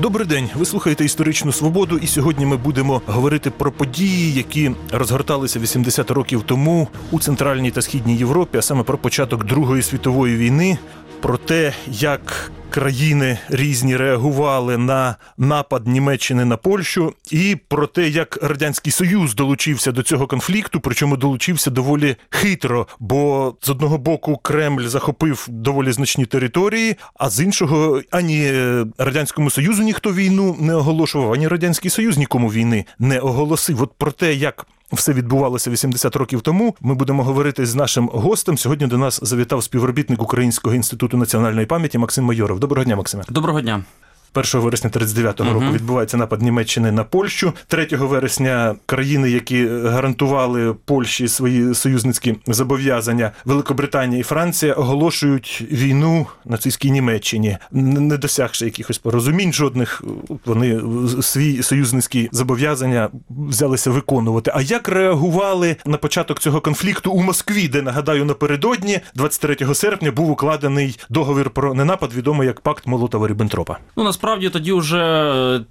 [0.00, 0.50] Добрий день.
[0.54, 6.42] Ви слухаєте історичну свободу, і сьогодні ми будемо говорити про події, які розгорталися 80 років
[6.46, 10.78] тому у центральній та східній Європі, а саме про початок Другої світової війни,
[11.20, 18.38] про те, як країни різні реагували на напад Німеччини на Польщу, і про те, як
[18.42, 24.86] радянський союз долучився до цього конфлікту, причому долучився доволі хитро, бо з одного боку Кремль
[24.86, 31.32] захопив доволі значні території, а з іншого ані е, радянському союзу ніхто війну не оголошував,
[31.32, 33.82] ані радянський союз нікому війни не оголосив.
[33.82, 36.74] От про те, як все відбувалося 80 років тому.
[36.80, 38.58] Ми будемо говорити з нашим гостем.
[38.58, 42.60] Сьогодні до нас завітав співробітник Українського інституту національної пам'яті Максим Майоров.
[42.60, 43.24] Доброго дня, Максиме.
[43.28, 43.84] Доброго дня.
[44.34, 47.52] 1 вересня 39-го року відбувається напад Німеччини на Польщу.
[47.66, 56.90] 3 вересня країни, які гарантували Польщі свої союзницькі зобов'язання, Великобританія і Франція оголошують війну нацистській
[56.90, 60.02] Німеччині, не досягши якихось порозумінь жодних.
[60.44, 60.80] Вони
[61.22, 64.52] свої союзницькі зобов'язання взялися виконувати.
[64.54, 70.30] А як реагували на початок цього конфлікту у Москві, де нагадаю напередодні, 23 серпня, був
[70.30, 73.78] укладений договір про ненапад, відомий як пакт Молотова Ріббентропа?
[73.96, 74.98] Ну насправді тоді вже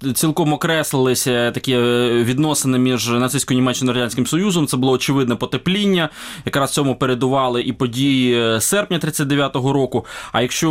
[0.08, 4.66] е, цілком окреслилися такі е, відносини між нацистською Німеччиною і радянським союзом.
[4.66, 6.08] Це було очевидне потепління.
[6.44, 10.06] Якраз цьому передували і події е, серпня 39-го року.
[10.32, 10.70] А якщо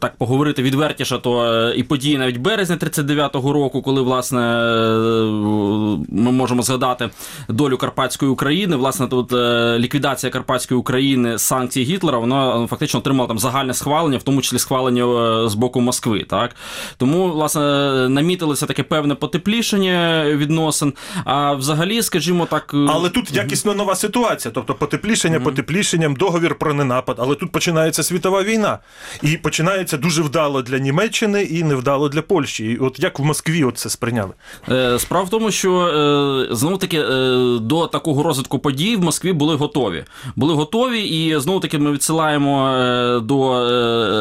[0.00, 4.40] так поговорити відвертіше, то і події навіть березня 39-го року, коли власне
[6.08, 7.10] ми можемо згадати
[7.48, 8.76] долю Карпатської України.
[8.76, 9.32] Власне, тут
[9.78, 15.48] ліквідація Карпатської України санкцій Гітлера, вона фактично отримала там загальне схвалення, в тому числі схвалення
[15.48, 16.26] з боку Москви.
[16.28, 16.56] Так
[17.02, 17.60] тому, власне,
[18.08, 20.92] намітилося таке певне потеплішення відносин.
[21.24, 24.52] А взагалі, скажімо так, е, Але тут якісно нова ситуація.
[24.54, 27.16] Тобто потеплішення, потеплішенням, договір про ненапад.
[27.18, 28.78] Але тут починається світова війна.
[29.22, 32.64] І починається дуже вдало для Німеччини і невдало для Польщі.
[32.64, 34.32] І от як в Москві от це сприйняли?
[34.70, 37.02] Е, Справа в тому, що е, знову таки
[37.60, 40.04] до такого розвитку подій в Москві були готові.
[40.36, 42.70] Були готові, і знову таки ми відсилаємо
[43.24, 43.68] до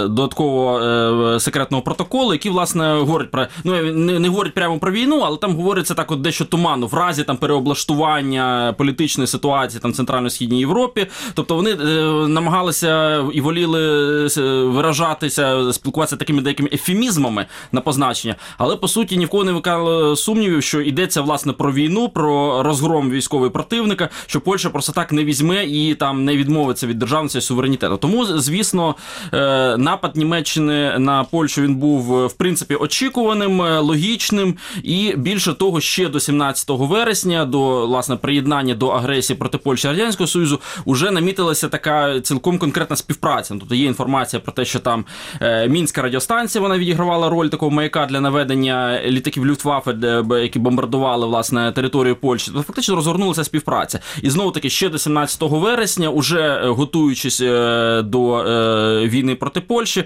[0.08, 5.38] додаткового секретного протоколу, який власне говорить про ну не, не говорить прямо про війну, але
[5.38, 11.08] там говориться так, от дещо туманно, в разі там переоблаштування політичної ситуації там центрально-східній Європі.
[11.34, 11.78] Тобто вони е,
[12.28, 13.82] намагалися і воліли
[14.38, 19.52] е, виражатися, спілкуватися такими деякими ефемізмами на позначення, але по суті ні в кого не
[19.52, 25.12] викало сумнівів, що йдеться власне про війну, про розгром військового противника, що Польща просто так
[25.12, 27.98] не візьме і там не відмовиться від державності суверенітету.
[27.98, 28.96] Тому, звісно,
[29.34, 35.54] е, напад Німеччини на Польщу він був е, в принципі очікуваним, е, логічним, і більше
[35.54, 41.12] того, ще до 17 вересня, до власне приєднання до агресії проти Польщі Радянського Союзу, уже
[41.12, 43.56] намітилася така цілком конкретна співпраця.
[43.60, 45.06] Тобто є інформація про те, що там
[45.42, 49.96] е, мінська радіостанція вона відігравала роль такого маяка для наведення літаків Люфтваффе,
[50.42, 52.46] які бомбардували власне територію Польщі.
[52.46, 54.00] Тобто фактично розгорнулася співпраця.
[54.22, 57.40] І знову таки ще до 17 вересня, уже е, готуючись
[58.04, 58.44] до
[59.08, 60.04] війни проти Польщі,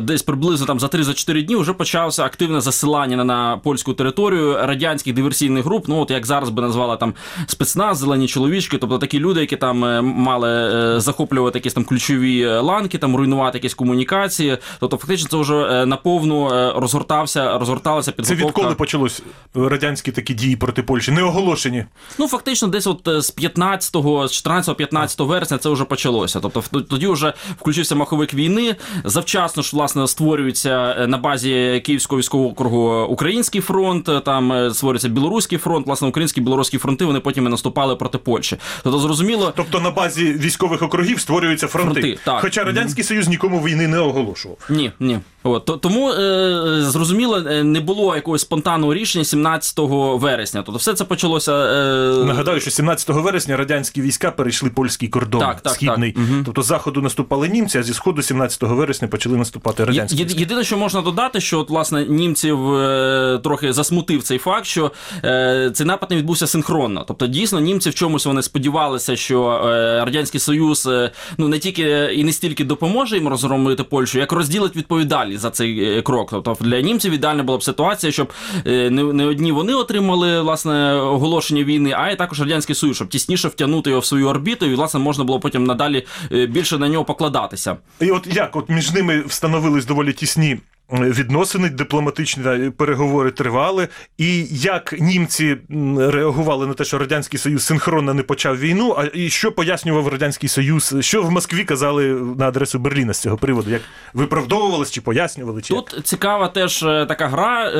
[0.00, 5.64] десь приблизно там за 3-4 дні вже почався активне засилання на, польську територію радянських диверсійних
[5.64, 5.88] груп.
[5.88, 7.14] Ну от як зараз би назвали там
[7.46, 12.42] спецназ, зелені чоловічки, тобто такі люди, які там е, мали е, захоплювати якісь там ключові
[12.42, 14.58] е, ланки, там руйнувати якісь комунікації.
[14.80, 19.22] Тобто, фактично, це вже наповну розгортався, розгорталася Це відколи почалось
[19.54, 21.12] радянські такі дії проти Польщі?
[21.12, 21.84] Не оголошені.
[22.18, 26.40] Ну, фактично, десь от з 15, з 14-15 вересня це вже почалося.
[26.40, 28.76] Тобто, тоді вже включився маховик війни.
[29.04, 34.08] Завчасно ж власне створюється на базі Київського військового округу Український фронт.
[34.08, 35.86] е, Там е, створюється білоруський фронт.
[35.86, 38.56] Власне, українські білоруські фронти вони потім і наступали проти Польщі.
[38.82, 39.52] Тобто, зрозуміло.
[39.56, 42.00] Тобто на базі військових округів створюються фронти.
[42.00, 42.40] Фронти, так.
[42.40, 44.58] Хоча Радянський Союз нікому війни не оголошував.
[44.70, 45.18] Ні, ні.
[45.44, 49.78] От, то- тому е, зрозуміло, е, не було якогось спонтанного рішення 17
[50.18, 50.62] вересня.
[50.66, 51.52] Тобто все це почалося.
[51.52, 56.12] Е, Нагадаю, що 17 вересня радянські війська перейшли польський кордон Так, так, східний.
[56.12, 56.22] так.
[56.22, 56.42] Мгм.
[56.44, 60.16] Тобто з заходу наступали німці, а зі сходу 17 вересня почали наступати радянські.
[60.18, 60.40] Є- війська.
[60.40, 64.92] Єдине, що можна додати, що от, власне німців е, трохи засмутив цей факт, що
[65.24, 67.04] е, цей напад не відбувся синхронно.
[67.08, 72.10] Тобто, дійсно, німці в чомусь вони сподівалися, що е, радянський союз е, ну не тільки
[72.14, 76.30] і не стільки допоможе їм розгромити Польщу, як розділить відповідальність за цей е, крок.
[76.30, 78.32] Тобто для німців ідеальна була б ситуація, щоб
[78.66, 83.08] е, не, не одні вони отримали власне оголошення війни, а й також радянський союз, щоб
[83.08, 86.88] тісніше втягнути його в свою орбіту, і власне можна було потім надалі е, більше на
[86.88, 87.76] нього покладатися.
[88.00, 88.56] І от як?
[88.56, 90.58] От між ними встановились доволі тісні
[90.90, 93.88] відносини, дипломатичні переговори тривали.
[94.18, 95.56] І як німці
[95.98, 100.48] реагували на те, що Радянський Союз синхронно не почав війну, а і що пояснював Радянський
[100.48, 102.06] Союз, що в Москві казали
[102.38, 103.70] на адресу Берліна з цього приводу?
[103.70, 103.82] Як
[104.14, 105.62] виправдовувались чи пояснювали?
[105.62, 105.84] Чи як?
[105.84, 107.78] Тут цікава теж е, така гра е,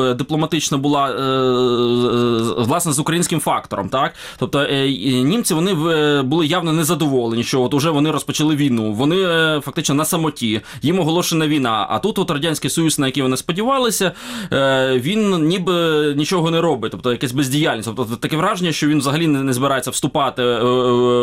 [0.00, 3.88] е, дипломатична була е, власне з українським фактором.
[3.88, 4.90] Так, тобто е,
[5.22, 8.92] німці вони е, були явно незадоволені, що от уже вони розпочали війну.
[8.92, 9.16] Вони
[9.60, 11.86] фактично на самоті, їм оголошена війна.
[11.90, 14.12] А тут от радянський союз, на який вони сподівалися,
[14.52, 17.90] е, він ніби нічого не робить, тобто якась бездіяльність.
[17.96, 20.60] Тобто таке враження, що він взагалі не збирається вступати е, е,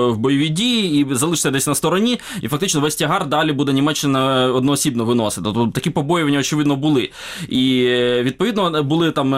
[0.07, 4.45] в бойові дії і залишиться десь на стороні, і фактично весь тягар далі буде Німеччина
[4.53, 5.42] одноосібно виносити.
[5.44, 7.09] Тобто такі побоювання, очевидно, були.
[7.50, 7.83] І
[8.21, 9.30] відповідно були там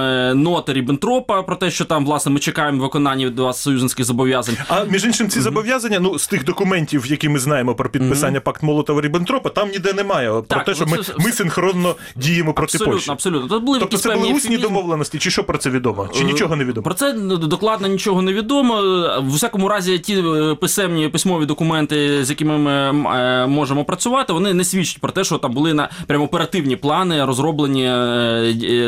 [0.44, 4.58] ноти Ріббентропа про те, що там власне ми чекаємо виконання від вас союзницьких зобов'язань.
[4.68, 8.64] А між іншим, ці зобов'язання, ну з тих документів, які ми знаємо про підписання пакт
[8.64, 12.54] Молотова Ріббентропа, там ніде немає про Так, те, що ну, ми, це- ми синхронно діємо
[12.54, 13.12] проти Абсолютно, Польщі.
[13.12, 13.48] абсолютно.
[13.48, 16.10] Тут були Тобто це були усні домовленості, чи що про це відомо?
[16.14, 16.84] Чи Е, нічого не відомо?
[16.84, 18.82] Про це докладно нічого не відомо.
[19.22, 24.54] В усякому разі, ті е, писемні письмові документи, з якими ми е, можемо працювати, вони
[24.54, 27.84] не свідчать про те, що там були на прямо оперативні плани розроблені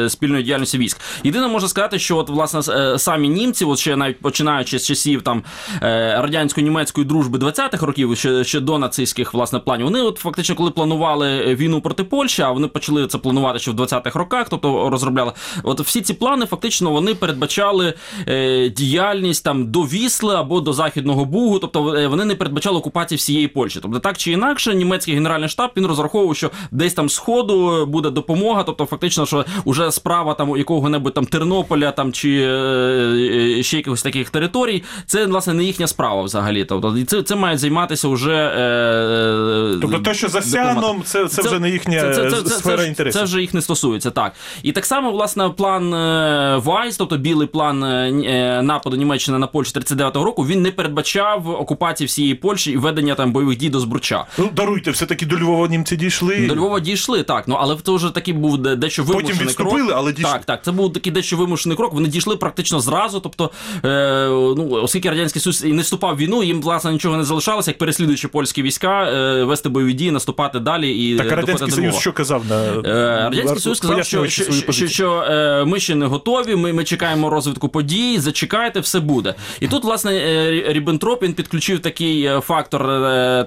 [0.10, 0.98] спільної діяльності військ.
[1.24, 2.62] Єдине можна сказати, що от власне
[3.00, 5.44] самі німці, от ще навіть починаючи з часів там
[6.18, 11.56] радянсько-німецької дружби 20-х років, ще, ще до нацистських власне планів, вони от фактично, коли планували
[11.56, 15.32] війну проти Польщі, вони почали це планувати ще в 20-х роках, тобто розробляли.
[15.64, 17.94] От всі ці плани фактично вони передбачали
[18.28, 23.18] е, діяльність там до Вісли або до Західного Бугу, тобто е, вони не передбачали окупації
[23.18, 23.80] всієї Польщі.
[23.82, 28.64] Тобто, так чи інакше, німецький генеральний штаб він розраховував, що десь там сходу буде допомога,
[28.64, 34.02] тобто фактично, що вже справа там якого-небудь там Тернополя там чи е, е, ще якихось
[34.02, 36.66] таких територій, це власне не їхня справа взагалі.
[36.66, 38.36] Тобто, і це, це мають займатися вже.
[38.36, 40.74] Е, Тобто те, що за дипломати.
[40.74, 43.20] Сяном, це, це, вже не їхня це- це- це- це- сфера це інтересів.
[43.20, 44.34] Це вже їх не стосується, так.
[44.64, 49.48] І так само, власне, план е, Вайс, тобто білий план е, е, нападу Німеччини на
[49.48, 53.80] Польщу 39-го року, він не передбачав окупації всієї Польщі і ведення там бойових дій до
[53.80, 54.26] Збруча.
[54.38, 56.48] Ну, даруйте, все-таки до Львова німці дійшли.
[56.48, 57.48] До Львова дійшли, так.
[57.48, 59.94] Ну але це вже такий був дещо вимушений Потім відступили, крок.
[59.98, 60.32] але дійшли.
[60.32, 60.64] Так, так.
[60.64, 61.94] Це був такий дещо вимушений крок.
[61.94, 63.20] Вони дійшли практично зразу.
[63.20, 63.52] Тобто,
[63.86, 67.72] е, ну, оскільки радянський Союз і не вступав в війну, їм власне нічого не залишалося,
[67.72, 72.14] як переслідуючи польські війська, е, вести бойові дії, наступати далі і Так Радянський Союз що
[72.14, 76.56] казав на Е, Радянський Союз сказав, що, що, що, що, е, ми ще не готові,
[76.56, 79.36] ми, ми чекаємо розвитку подій, зачекайте, все буде.
[79.60, 82.82] І тут, власне, е, Ріббентроп він підключив такий фактор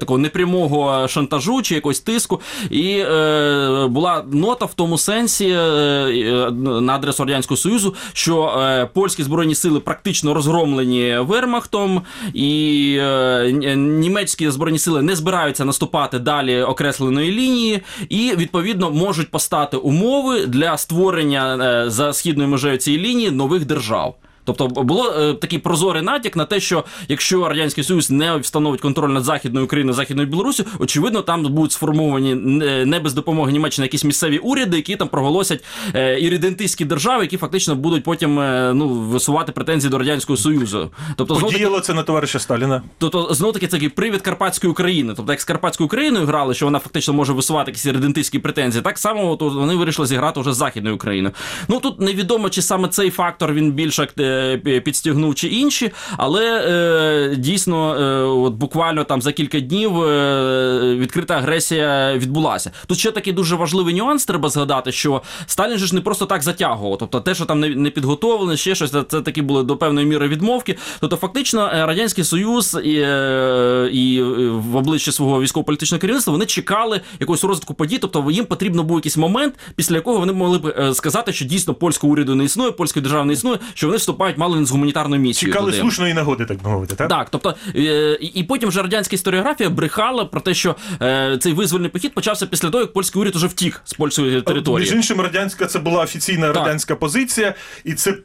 [0.00, 2.40] такого непрямого шантажу чи якогось тиску.
[2.70, 9.22] І е, була нота в тому сенсі е, на адресу Радянського Союзу, що е, польські
[9.22, 12.02] збройні сили практично розгромлені вермахтом,
[12.34, 19.76] і е, німецькі збройні сили не збираються наступати далі окресленої лінії, і відповідно можуть постати
[19.76, 24.16] умови для створення е, за східною межею цієї лінії нових держав.
[24.44, 29.10] Тобто було е, такий прозорий натяк на те, що якщо радянський союз не встановить контроль
[29.10, 34.04] над західною Україною, західною Білорусі, очевидно, там будуть сформовані не не без допомоги Німеччини якісь
[34.04, 39.52] місцеві уряди, які там проголосять е, іридентистські держави, які фактично будуть потім е, ну висувати
[39.52, 40.90] претензії до радянського союзу.
[41.16, 42.82] Тобто Подіяло це на товариша Сталіна.
[42.98, 45.12] Тобто, знову таки, це такий привід Карпатської України.
[45.16, 48.98] Тобто, як з Карпатською Україною грали, що вона фактично може висувати якісь редентистські претензії, так
[48.98, 51.34] само от, вони вирішили зіграти вже з Західною Україною.
[51.68, 54.31] Ну тут невідомо, чи саме цей фактор він більше е,
[54.84, 56.64] підстігнув, чи інші, але
[57.32, 62.70] е, дійсно, е, от буквально там за кілька днів е, відкрита агресія відбулася.
[62.86, 66.42] Тут ще такий дуже важливий нюанс треба згадати, що Сталін же ж не просто так
[66.42, 66.98] затягував.
[66.98, 70.78] Тобто, те, що там не, підготовлене, ще щось, це, такі були до певної міри відмовки.
[71.00, 76.46] Тобто, фактично, е, радянський союз і, е, і е, в обличчі свого військово-політичного керівництва вони
[76.46, 77.98] чекали якогось розвитку подій.
[77.98, 81.74] Тобто їм потрібно був якийсь момент, після якого вони могли б е, сказати, що дійсно
[81.74, 85.22] польського уряду не існує, польської держави не існує, що вони вступають мало не з гуманітарною
[85.22, 85.52] місією.
[85.52, 85.82] Чекали туди.
[85.82, 87.08] слушної нагоди, так би мовити, так?
[87.08, 91.90] Так, тобто, е, і, потім вже радянська історіографія брехала про те, що е, цей визвольний
[91.90, 94.86] похід почався після того, як польський уряд уже втік з польської території.
[94.86, 96.56] Між іншим, радянська це була офіційна Так.
[96.56, 98.16] радянська позиція, і це е,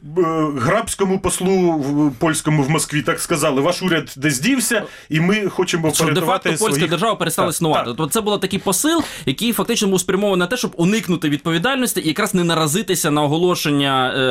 [0.58, 5.94] грабському послу в польському в Москві так сказали: ваш уряд десь дівся, і ми хочемо
[5.94, 7.84] Що де-факто порятувати польська держава перестала існувати.
[7.86, 12.08] Тобто це був такий посил, який фактично був спрямований на те, щоб уникнути відповідальності і
[12.08, 14.28] якраз не наразитися на оголошення е,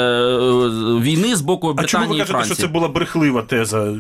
[1.02, 2.56] війни з боку боку А чому Британії ви кажете, Франції.
[2.56, 3.94] що це була брехлива теза?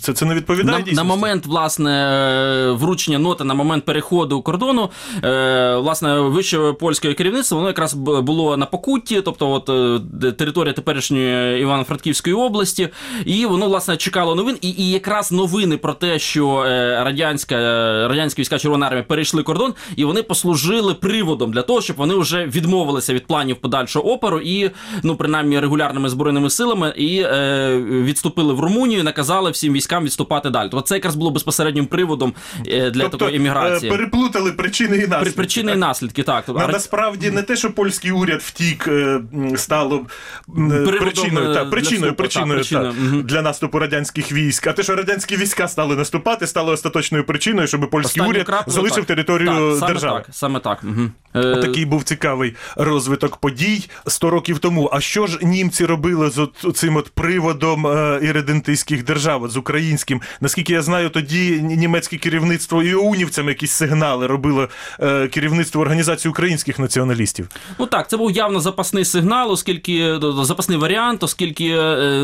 [0.00, 4.90] Це, це не відповідає На, на момент власне вручення ноти, на момент переходу кордону,
[5.24, 9.68] е, власне, вище польське керівництво воно якраз було на покутті, тобто от
[10.24, 12.88] е, територія теперішньої Івано-Франківської області,
[13.24, 14.56] і воно власне чекало новин.
[14.60, 19.74] І, і якраз новини про те, що е, радянська е, війська Червона армія перейшли кордон,
[19.96, 24.70] і вони послужили приводом для того, щоб вони вже відмовилися від планів подальшого опору і
[25.02, 30.68] ну принаймні регулярними збройними силами і е, відступили в Румунію, наказали всім військам відступати далі.
[30.70, 32.32] Тобто це якраз було безпосереднім приводом
[32.66, 33.92] е, для тобто, такої еміграції.
[33.92, 35.24] е, переплутали причини і наслідки.
[35.24, 36.48] При, причини і наслідки, так.
[36.48, 39.20] На, насправді не те, що польський уряд втік, е,
[39.56, 40.06] стало
[40.46, 44.66] Приводом, причиною, та, для причиною, вступу, причиною, та, причиною, та, для наступу радянських військ.
[44.66, 48.72] А те, що радянські війська стали наступати, стало остаточною причиною, щоб польський Останню уряд краплю,
[48.72, 49.06] залишив так.
[49.06, 50.22] територію так, саме держави.
[50.26, 50.82] Так, саме так.
[50.84, 51.10] Угу.
[51.32, 54.90] Такий був цікавий розвиток подій 100 років тому.
[54.92, 59.56] А що ж німці робили з от цим от приводом е, іридентистських держав, от з
[59.56, 60.20] українським?
[60.40, 64.68] Наскільки я знаю, тоді німецьке керівництво і унівцям якісь сигнали робило
[65.00, 67.48] е, керівництво організації українських націоналістів.
[67.78, 71.74] Ну так, це був явно запасний сигнал, оскільки е, запасний варіант, оскільки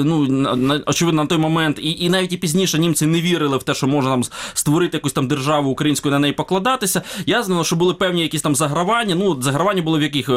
[0.04, 3.62] ну на- очевидно на той момент, і, і навіть і пізніше німці не вірили в
[3.62, 4.22] те, що можна там
[4.54, 7.02] створити якусь там державу українську на неї покладатися.
[7.26, 9.14] Я знаю, що були певні якісь там загравання.
[9.14, 10.30] Ну, загравання були в яких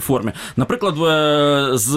[0.00, 0.32] формі?
[0.56, 0.94] Наприклад,
[1.80, 1.96] з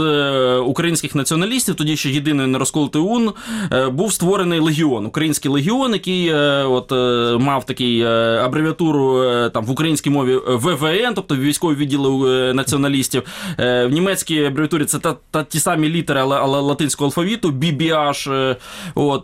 [0.60, 3.34] українських націоналістів, тоді ще єдиний нерозколотий УН,
[3.72, 9.72] е, був створений легіон, український легіон, який е, от е, мав такий абревіатуру там в
[9.72, 13.24] українській мові ВВН, тобто військові відділи націоналістів.
[13.58, 18.56] В німецькій абревіатурі це та, та ті самі літери, але, але латинського алфавіту, BBH.
[18.96, 19.24] От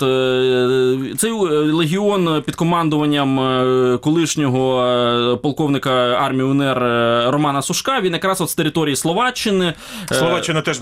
[1.19, 1.31] цей
[1.71, 3.37] легіон під командуванням
[3.99, 6.77] колишнього полковника армії УНР
[7.31, 8.01] Романа Сушка.
[8.01, 9.73] Він якраз от з території Словаччини.
[10.11, 10.81] Словаччина теж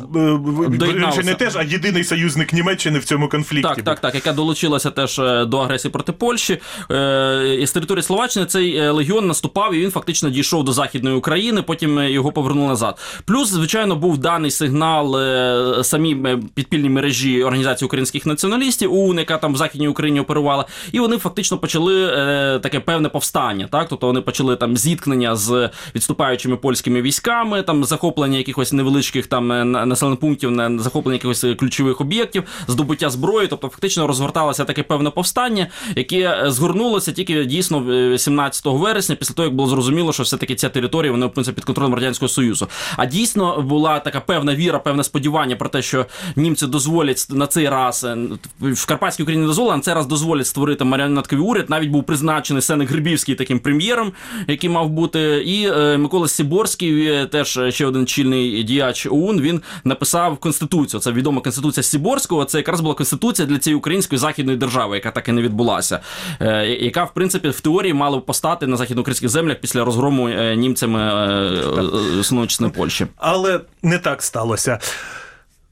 [1.25, 3.67] не теж, а єдиний союзник Німеччини в цьому конфлікті.
[3.75, 6.59] Так, так, так, яка долучилася теж е, до агресії проти Польщі.
[6.91, 11.15] Е, І з території Словаччини цей е, легіон наступав, і він фактично дійшов до Західної
[11.15, 12.99] України, потім е, його повернули назад.
[13.25, 19.37] Плюс, звичайно, був даний сигнал е, самій е, підпільній мережі організації українських націоналістів, УН, яка
[19.37, 23.67] там в Західній Україні оперувала, і вони фактично почали е, таке певне повстання.
[23.71, 23.87] Так?
[23.89, 30.19] Тобто вони почали там зіткнення з відступаючими польськими військами, там захоплення якихось невеличких там населених
[30.19, 33.47] пунктів, захоплення якихось ключових об'єктів, здобуття зброї.
[33.47, 39.35] Тобто, фактично розгорталося таке певне повстання, яке е, згорнулося тільки дійсно е, 17 вересня, після
[39.35, 42.67] того як було зрозуміло, що все таки ця територія вони опиниться під контролем радянського союзу.
[42.97, 47.69] А дійсно була така певна віра, певне сподівання про те, що німці дозволять на цей
[47.69, 48.17] раз е,
[48.61, 51.69] в Карпатській Україні дозволили, а на цей раз дозволять створити маріонетковий уряд.
[51.69, 54.11] Навіть був призначений Сенек Грибівський таким прем'єром,
[54.47, 59.41] який мав бути, і е, Микола Сіборський, е, теж ще один чільний діяч ОУН.
[59.41, 60.99] Він написав конституцію.
[61.01, 62.45] Це відома конституція Сіборського.
[62.45, 65.99] Це якраз була конституція для цієї української західної держави, яка так і не відбулася,
[66.41, 70.55] е, яка в принципі в теорії мала б постати на західноукраїнських землях після розгрому е,
[70.55, 73.07] німцями е, е, Польщі.
[73.17, 74.79] Але не так сталося.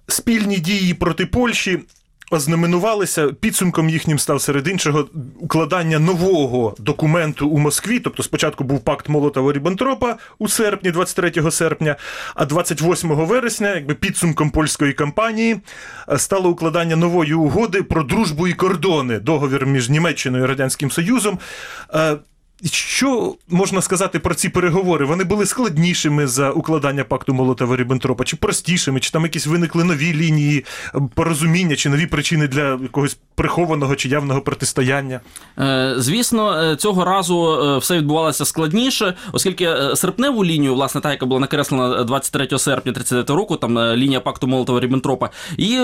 [0.08, 1.80] Спільні дії проти Польщі
[2.32, 3.28] ознаменувалися.
[3.28, 5.08] Підсумком їхнім став серед іншого
[5.40, 8.00] укладання нового документу у Москві.
[8.00, 11.96] Тобто, спочатку був пакт Молотова Ріббентропа у серпні, 23 серпня,
[12.36, 15.60] а 28 вересня, якби підсумком польської кампанії,
[16.10, 21.40] е, стало укладання нової угоди про дружбу і кордони, договір між Німеччиною і Радянським Союзом.
[22.64, 25.06] Що можна сказати про ці переговори?
[25.06, 30.14] Вони були складнішими за укладання пакту Молотова Ріббентропа, чи простішими, чи там якісь виникли нові
[30.14, 35.22] лінії е, порозуміння, чи нові причини для якогось прихованого чи явного протистояння?
[35.60, 41.26] Е, Звісно, е, цього разу е, все відбувалося складніше, оскільки серпневу лінію, власне, та, яка
[41.26, 45.80] була накреслена 23 серпня 39 року, там лінія пакту Молотова Ріббентропа, і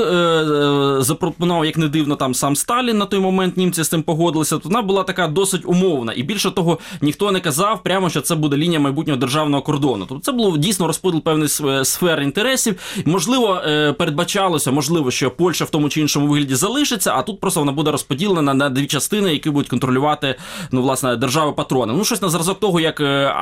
[1.00, 4.58] запропонував, як не дивно, там сам Сталін на той момент німці з цим погодилися.
[4.58, 6.14] То вона була така досить умовна.
[6.16, 10.06] І більше того, ніхто не казав прямо, що це буде лінія майбутнього державного кордону.
[10.10, 11.52] Тобто це було дійсно розподіл певних
[11.84, 12.76] сфер інтересів.
[13.06, 13.62] Можливо,
[13.98, 17.92] передбачалося, можливо, що Польща в тому чи іншому вигляді залишиться, а тут просто вона буде
[17.92, 20.36] розподілена на дві частини, які будуть контролювати
[20.72, 21.94] ну, власне, держави патрони.
[21.98, 23.34] Ну, щось на зразок того, як е,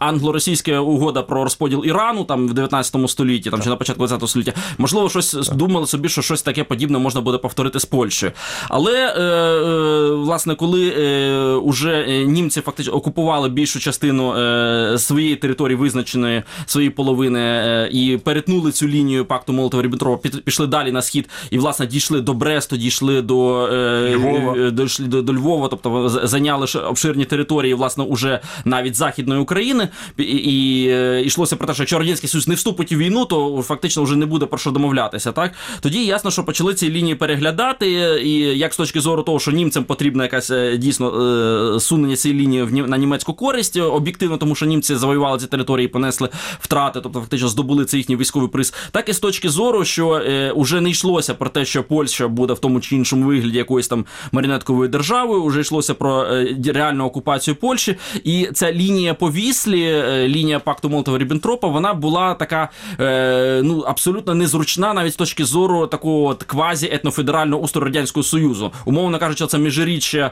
[0.00, 4.52] англо-російська угода про розподіл Ірану там в 19 столітті, там чи на початку 20 століття.
[4.78, 8.32] Можливо, щось думали собі, що щось таке подібне можна буде повторити з Польщею.
[8.68, 15.36] Але е, е, власне, коли е, уже е, німці фактично окупували більшу частину е, своєї
[15.36, 21.02] території, визначеної своєї половини, е, і перетнули цю лінію пакту молотова ріббентропа пішли далі на
[21.02, 24.54] схід, і власне дійшли до Бресту, дійшли до, е, Львова.
[24.58, 29.88] е, дійшли до, до Львова, тобто зайняли обширні території, власне, уже навіть західної України.
[30.16, 33.62] І, і е, йшлося про те, що якщо радянський союз не вступить у війну, то
[33.62, 35.32] фактично вже не буде про що домовлятися.
[35.32, 37.90] Так тоді ясно, що почали ці лінії переглядати,
[38.24, 42.98] і як з точки зору того, що німцям потрібна якась дійсно сунення цієї лінії на
[42.98, 46.28] німецьку користь, об'єктивно, тому що німці завоювали ці території, і понесли
[46.60, 48.74] втрати, тобто фактично здобули це їхній військовий приз.
[48.90, 50.22] Так і з точки зору, що
[50.54, 54.06] уже не йшлося про те, що Польща буде в тому чи іншому вигляді якоюсь там
[54.32, 55.42] маріонетковою державою.
[55.42, 60.88] Уже йшлося про е, реальну окупацію Польщі, і ця лінія по Віслі, е, лінія пакту
[60.88, 62.68] молотова ріббентропа вона була така
[63.00, 68.72] е, ну абсолютно незручна, навіть з точки зору такого квазі етнофедерального устрою радянського союзу.
[68.84, 70.30] Умовно кажучи, це міжріччя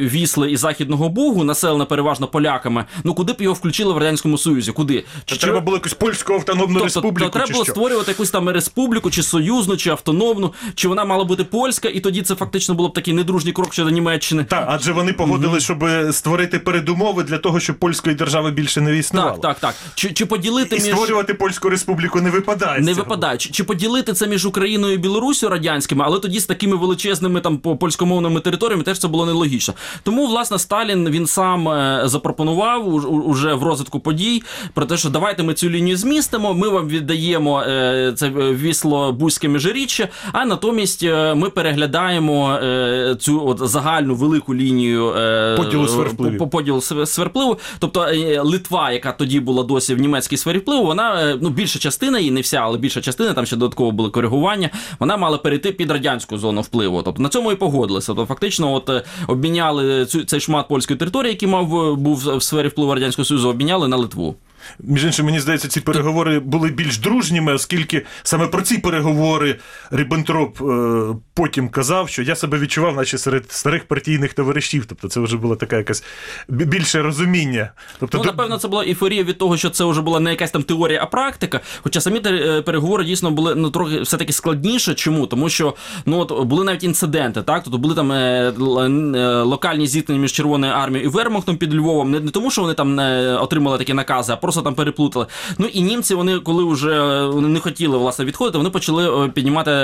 [0.00, 2.84] Вісли і Західного Бугу, населене переважно поляками.
[3.04, 4.72] Ну куди б його включили в радянському союзі?
[4.72, 7.24] Куди Чи треба було якусь польську автономну Тобто, республіку?
[7.24, 7.72] то треба чи було що?
[7.72, 12.21] створювати якусь там республіку, чи союзну, чи автономну, чи вона мала бути польська, і тоді
[12.22, 14.44] це фактично було б такий недружній крок щодо Німеччини.
[14.44, 19.38] Так, адже вони погодили, щоб створити передумови для того, щоб польської держави більше не існувало.
[19.38, 19.74] Так, так, так.
[19.94, 22.80] Чи, чи поділити І між створювати польську республіку не випадає.
[22.80, 23.38] не випадає.
[23.38, 27.58] Чи, чи поділити це між Україною і Білорусію радянськими, але тоді з такими величезними там
[27.58, 29.74] по- польськомовними територіями теж це було нелогічно.
[30.02, 32.88] Тому, власне, Сталін він сам е, запропонував
[33.28, 34.42] уже в розвитку подій
[34.74, 39.48] про те, що давайте ми цю лінію змістимо, ми вам віддаємо е, це вісло бузьке
[39.48, 46.08] міжріччя, а натомість е, ми переглядаємо е, цю от загальну велику лінію е, Поділу сфер
[46.08, 46.38] впливів.
[46.38, 47.30] по- поділ сфер сфер.
[47.78, 51.78] Тобто е, Литва, яка тоді була досі в німецькій сфері впливу, вона е, ну більша
[51.78, 54.70] частина її, не вся, але більша частина, там ще додатково були коригування.
[55.00, 57.02] Вона мала перейти під радянську зону впливу.
[57.02, 58.06] Тобто на цьому і погодилися.
[58.06, 62.42] Тобто, фактично, от е, обміняли цю цей шмат польської території, який мав е, був в
[62.42, 64.34] сфері впливу радянського союзу, обміняли на Литву.
[64.78, 69.58] Між іншим, мені здається, ці переговори були більш дружніми, оскільки саме про ці переговори
[69.90, 74.86] Ріббентроп е, потім казав, що я себе відчував, наче серед старих партійних товаришів.
[74.86, 76.04] Тобто це вже було таке якесь
[76.48, 77.72] більше розуміння.
[78.00, 80.62] Тобто, Ну, напевно, це була ейфорія від того, що це вже була не якась там
[80.62, 81.60] теорія, а практика.
[81.82, 82.20] Хоча самі
[82.66, 84.94] переговори дійсно були ну трохи все-таки складніше.
[84.94, 85.26] Чому?
[85.26, 85.74] Тому що
[86.06, 90.72] ну от були навіть інциденти, так тобто були там е, е, локальні зіткнення між Червоною
[90.72, 92.10] армією і Вермахтом під Львовом.
[92.10, 95.26] Не, не тому, що вони там не отримали такі накази, а просто там переплутали.
[95.58, 99.28] Ну і німці, вони коли вже е, вони не хотіли власне відходити, вони почали е,
[99.28, 99.74] піднімати е,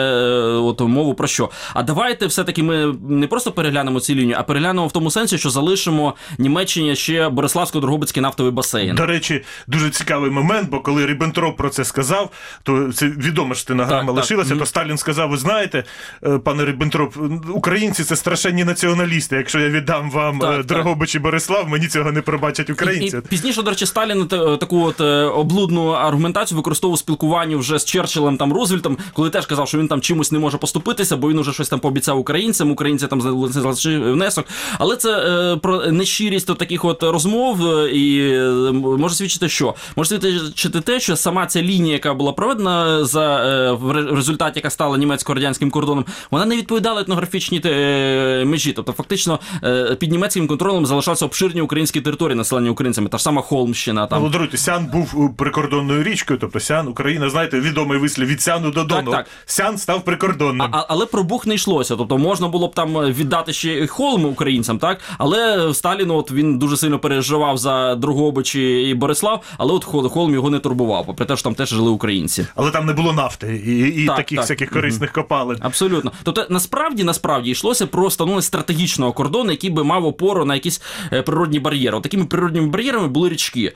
[0.47, 1.51] от мову про що.
[1.75, 5.51] А давайте все-таки ми не просто переглянемо ці лінії, а переглянемо в тому сенсі, що
[5.51, 8.95] залишимо Німеччині ще Бориславсько-Дрогобицький нафтовий басейн.
[8.97, 12.31] До речі, дуже цікавий момент, бо коли Ріббентроп про це сказав,
[12.63, 14.17] то це відома ж стенограма Так, так.
[14.17, 14.59] лишилася, Мгм.
[14.61, 15.85] то Сталін сказав: ви знаєте,
[16.45, 17.15] пане Ріббентроп,
[17.55, 19.37] українці це страшенні націоналісти.
[19.37, 20.67] Якщо я віддам вам Так.
[20.67, 23.17] Дрогобич і Борислав, мені цього не пробачать українці.
[23.17, 27.57] І, і пізніше, до речі, Сталін та- таку от е, облудну аргументацію використовував у спілкуванні
[27.57, 31.17] вже з Черчиллем там Рузвельтом, коли теж казав, що він там чимось не може поступитися,
[31.17, 34.47] бо він уже щось там пообіцяв українцям, українці там залишили внесок.
[34.79, 38.33] Але це е, про нещирість таких от розмов, е, і
[38.73, 43.29] може свідчити, що може свідчити те, що сама ця лінія, яка була проведена за
[43.73, 47.61] в результаті, яка стала німецько-радянським кордоном, вона не відповідала етнографічній
[48.45, 48.73] межі.
[48.73, 49.39] Тобто, фактично,
[49.99, 53.09] під німецьким контролем залишалися обширні українські території, населені українцями.
[53.09, 54.07] Та ж сама Холмщина.
[54.07, 58.71] Там Але Сян був е, прикордонною річкою, тобто Сян, Україна, знаєте, відомий вислів від Сяну
[58.71, 59.11] до Дону.
[59.11, 59.27] так.
[59.47, 60.69] Сян став прикордонним.
[60.73, 61.97] А, але про Бух не йшлося.
[61.97, 65.01] Тобто можна було б там віддати ще Холм українцям, так?
[65.19, 70.51] Але Сталін, от він дуже сильно переживав за Дрогобич і Борислав, але от Холм його
[70.51, 72.47] не турбував, попри те, що там теж жили українці.
[72.55, 74.45] Але там не було нафти і, і Так, таких так.
[74.45, 75.59] всяких корисних копалин.
[75.61, 76.13] Абсолютно.
[76.23, 80.83] Тобто, насправді, насправді йшлося про встановлення стратегічного кордону, який би мав опору на якісь
[81.13, 81.97] е, природні бар'єри.
[81.97, 83.73] От такими природніми бар'єрами були річки.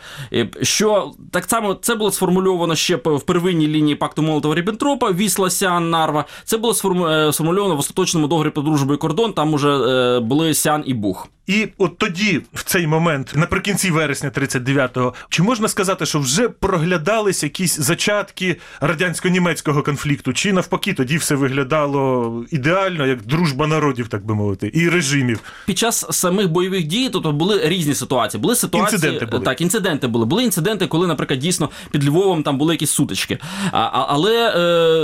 [0.62, 5.90] Що так само це було сформульовано ще в первинній лінії пакту молотова ріббентропа Вісла, Сян,
[5.90, 6.24] Нарва.
[6.44, 9.32] Це було е, сформульовано в остаточному договорі про дружбу і кордон.
[9.32, 11.28] Там уже е, були Сян і Бух.
[11.46, 17.42] І от тоді, в цей момент, наприкінці вересня 39-го, чи можна сказати, що вже проглядались
[17.42, 24.34] якісь зачатки радянсько-німецького конфлікту, чи навпаки тоді все виглядало ідеально, як дружба народів, так би
[24.34, 25.40] мовити, і режимів.
[25.66, 28.40] Під час самих бойових дій тобто були різні ситуації.
[28.40, 29.44] Були ситуації Інциденти були.
[29.44, 30.26] так, інциденти були.
[30.26, 33.38] Були інциденти, коли, наприклад, дійсно під Львовом там були якісь сутички.
[33.72, 34.52] А, але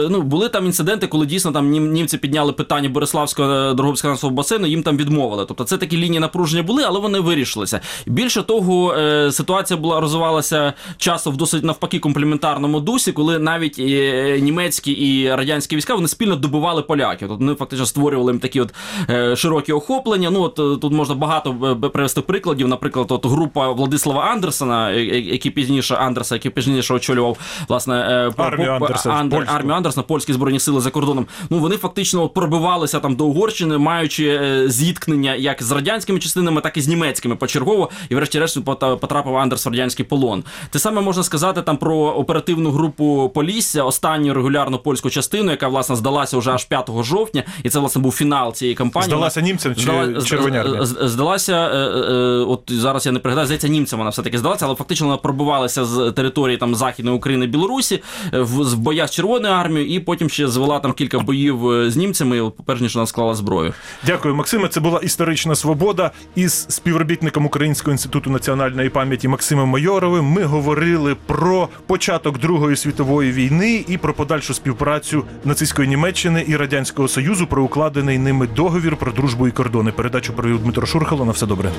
[0.05, 4.83] е, ну були там інциденти, коли дійсно там німці підняли питання Бориславського Дрогобицького басейну, їм
[4.83, 5.44] там відмовили.
[5.48, 7.80] Тобто це такі лінії напруження були, але вони вирішилися.
[8.06, 14.38] Більше того, е, ситуація була розвивалася часто в досить навпаки комплементарному дусі, коли навіть е,
[14.40, 17.28] німецькі і радянські війська вони спільно добивали поляків.
[17.28, 18.74] Тобто вони фактично створювали їм такі от
[19.10, 20.30] е, широкі охоплення.
[20.30, 22.68] Ну от тут можна багато привести прикладів.
[22.68, 27.38] Наприклад, от група Владислава Андерсена, який пізніше Андерса, який пізніше очолював
[27.68, 27.94] власне
[28.36, 31.26] Армію Андерса, Андер- армію Андерсена, польські збройні сили за кордоном.
[31.50, 36.76] Ну вони фактично от пробивалися там до Угорщини, маючи зіткнення як з радянськими частинами, так
[36.76, 37.90] і з німецькими почергово.
[38.09, 38.64] І врешті-решт
[39.00, 40.44] потрапив Андерс в радянський полон.
[40.70, 45.96] Те саме можна сказати там про оперативну групу Полісся, останню регулярну польську частину, яка власне
[45.96, 49.09] здалася вже аж 5 жовтня, і це власне був фінал цієї кампанії.
[49.11, 50.87] Здалася німцям чи Здала- армії?
[50.87, 52.14] з- Здалася, е, е,
[52.48, 56.12] от зараз я не пригадаю, здається, німцям вона все-таки здалася, але фактично вона пробивалася з
[56.12, 58.02] території там Західної України Білорусі
[58.35, 61.90] е, в, в боях з Червоною армією, і потім ще звела там кілька боїв е,
[61.90, 63.74] з німцями, перш ніж вона склала зброю.
[64.07, 64.68] Дякую, Максиме.
[64.68, 70.24] Це була історична свобода із співробітником Українського інституту національної пам'яті Максимом Майоровим.
[70.24, 77.08] Ми говорили про початок Другої світової війни і про подальшу співпрацю нацистської Німеччини і радянського
[77.08, 79.92] союзу про укладений ними договір про дружбу і кордони.
[79.92, 81.24] Передачу провів Дмитро Шурхало.
[81.24, 81.70] На все добре.